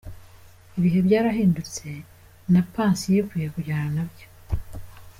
[0.77, 1.87] Ibihe byarahindutse,
[2.51, 4.27] na Pansiyo ikwiye kujyana na byo’.